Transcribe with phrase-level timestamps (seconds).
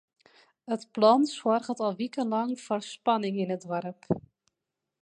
[0.75, 3.99] It plan soarget al wikenlang foar spanning yn it doarp.